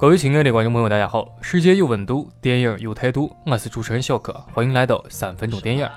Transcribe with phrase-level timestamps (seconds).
[0.00, 1.26] 各位亲爱的观众朋友，大家好！
[1.40, 5.88] 世界有温度，电影有态度，我是主持人小柯，欢迎来到三分钟电影。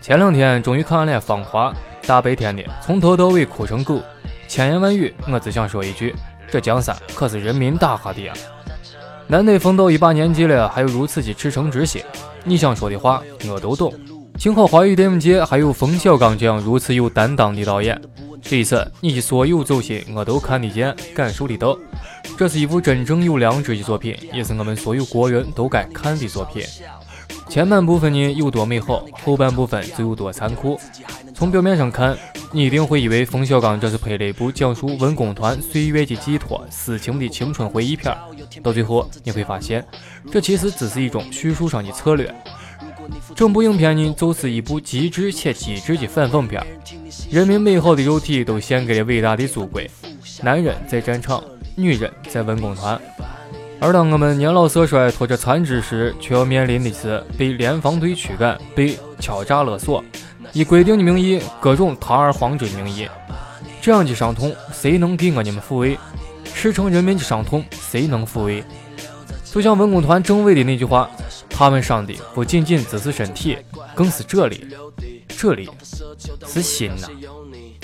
[0.00, 1.70] 前两天终于看完了《芳华》，
[2.08, 4.00] 大白天的从头到尾哭成狗，
[4.48, 6.16] 千言万语我只想说一句：
[6.50, 8.32] 这江山可是人民打下的呀！
[9.26, 12.02] 难得冯导一把年纪了，还有如此的赤诚之心，
[12.42, 13.92] 你想说的话我都懂。
[14.40, 18.00] 幸好华语电影界还有冯小刚这样如此有担当的导演。
[18.40, 21.78] 这一次，你的所有走心我都看得见、感受得到。
[22.38, 26.64] 这是一部真正有良知的作品，也是我们所有国人都该看的作品。
[27.50, 30.80] 前半部分呢有多美好，后半部分就有多残酷。
[31.34, 32.16] 从表面上看，
[32.50, 38.16] 你一定会以为冯小刚这是拍了一部讲述文工团岁月的寄托、私情的青春回忆片。
[38.62, 39.86] 到最后，你会发现，
[40.32, 42.34] 这其实只是一种叙述上的策略。
[43.34, 46.64] 整部影片呢，就是一部极致且机智的反讽片。
[47.30, 49.80] 人民美好的肉体都献给了伟大的祖国，
[50.42, 51.42] 男人在战场，
[51.76, 53.00] 女人在文工团。
[53.78, 60.04] 而当我们年老色衰、拖着残肢时，却要面临的是被联防队驱赶、被敲诈勒索，
[60.52, 63.08] 以规定的名义，各种堂而皇之的名义。
[63.80, 65.98] 这样的伤痛，谁能给我你们抚慰？
[66.52, 68.62] 赤诚人民的伤痛，谁能抚慰？
[69.44, 71.08] 就像文工团政委的那句话。
[71.60, 73.58] 他们伤的不仅仅只是身体，
[73.94, 74.66] 更是这里，
[75.28, 75.68] 这里
[76.46, 77.06] 是心呐。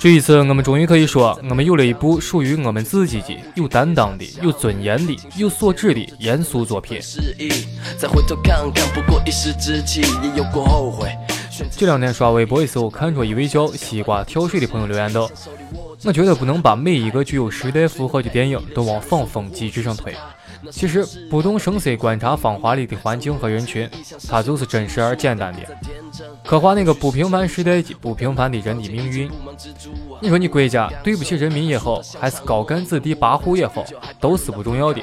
[0.00, 6.98] 这一次，我们终于可以说，我们有了一部属于我们自己的、有担当的、有尊严的、有素质的严肃作品。
[11.78, 15.30] 这两天刷微博的时候，看着一位叫西瓜跳水的朋友留言道
[16.02, 20.12] ：“我觉得不能把每一个具有时代符号的电影都往仿风机制上推。”
[20.70, 23.88] 其实不动声色观察芳华里的环境和人群，
[24.28, 25.60] 它就是真实而简单的，
[26.44, 29.30] 刻画那个不平凡时代及不平凡的人的命运。
[30.20, 33.84] 你说你国家对不起人民也好，还是高干子弟跋扈也好，
[34.20, 35.00] 都是不重要的。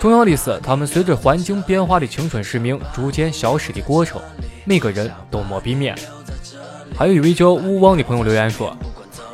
[0.00, 4.20] 重要的是他们随着环境变化的青春使命逐渐消失的过程，
[4.64, 5.94] 每个人都莫避免。
[6.96, 8.74] 还有一位叫勿忘的朋友留言说：“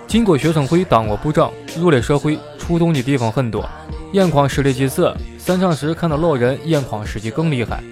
[0.08, 3.64] 进过学生会，当过部长，入了社会，触动的地方很多，
[4.12, 5.14] 眼眶湿了几次。”
[5.44, 7.82] 散场时看到老人眼眶湿的更厉害，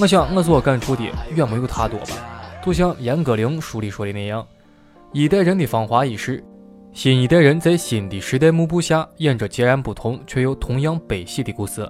[0.00, 2.60] 我想我所感触的远没有他多吧。
[2.60, 4.44] 就像严歌苓书里说的那样，
[5.12, 6.42] 一代人的芳华已逝，
[6.92, 11.88] 新一代人在新的时代幕布下演着截然不同却又同样悲喜的故事。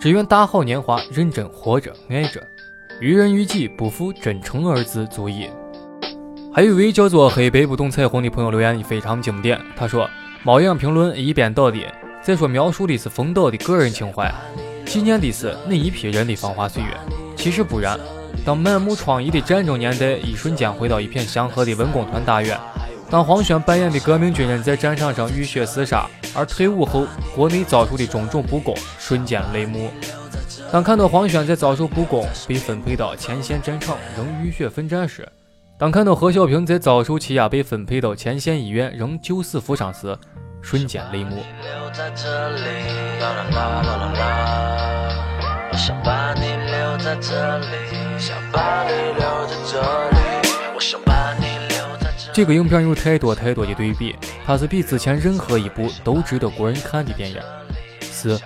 [0.00, 2.42] 只愿大好年华，认真活着，爱着，
[3.00, 5.48] 于人于己不负真诚二字足矣。
[6.52, 10.10] 还有一位叫做黑白不懂彩虹的朋友留言也非常经典，他说
[10.42, 11.78] ：“猫眼评论一边倒的。”
[12.22, 14.30] 再说，描述的是冯导的个人情怀，
[14.84, 16.88] 纪念的是那一批人的芳华岁月。
[17.34, 17.98] 其实不然，
[18.44, 22.58] 当满目疮痍的战争年代一瞬间回到一片祥和的文工团大院，
[23.08, 29.88] 当黄轩扮演的革命军人在战场上浴血厮杀，而退伍后国内遭受的种种不公瞬间泪目；
[30.70, 35.26] 当看到黄轩在遭受不公被分配到前线战场仍浴血奋战时，
[35.78, 40.16] 当看到何小平在遭受欺压被分配到前线医院仍救死扶伤时，
[40.62, 41.42] 瞬间泪目。
[52.32, 54.14] 这个影片有太多太多的对比，
[54.46, 57.38] 它是比之前任何一部都值得国人看的电影。
[58.00, 58.40] 四，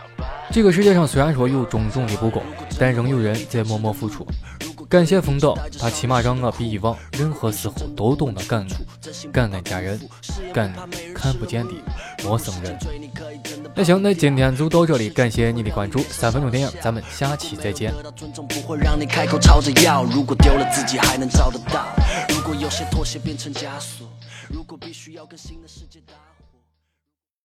[0.51, 2.43] 这个世界上虽然说有种种的不公，
[2.79, 4.27] 但仍有人在默默付出。
[4.89, 10.01] 感谢冯导，他起码让我比以往任何时候都懂得感恩，感恩家人，
[10.53, 11.73] 感恩看不见的
[12.23, 12.79] 陌生人。
[13.75, 17.93] 那行，那今天就到这里，感谢你的关注，三分钟电影，咱们下期再见。
[24.51, 26.34] 如果必须要跟新的世界打。